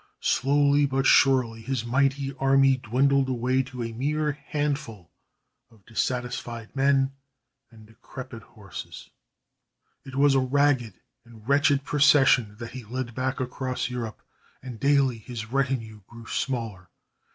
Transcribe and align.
Slowly 0.23 0.87
but 0.87 1.05
surely 1.05 1.61
his 1.61 1.85
mighty 1.85 2.33
army 2.39 2.75
dwindled 2.77 3.29
away 3.29 3.61
to 3.61 3.83
a 3.83 3.93
mere 3.93 4.31
handful 4.31 5.11
of 5.69 5.85
dissatisfied 5.85 6.75
men 6.75 7.11
and 7.69 7.85
decrepit 7.85 8.41
horses. 8.41 9.11
It 10.03 10.15
was 10.15 10.33
a 10.33 10.39
ragged 10.39 10.95
and 11.23 11.47
wretched 11.47 11.83
procession 11.83 12.55
that 12.57 12.71
he 12.71 12.83
led 12.83 13.13
back 13.13 13.39
across 13.39 13.91
Europe, 13.91 14.23
and 14.63 14.79
daily 14.79 15.19
his 15.19 15.51
retinue 15.51 16.01
grew 16.07 16.25
smaller. 16.25 16.89